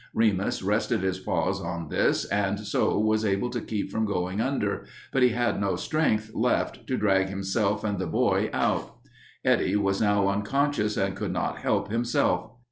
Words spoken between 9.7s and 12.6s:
was now unconscious, and could not help himself.